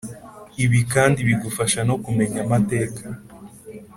Ibi 0.63 0.79
kandi 0.93 1.19
bigufasha 1.27 1.79
no 1.89 1.95
kumenya 2.03 2.39
amateka 2.45 3.03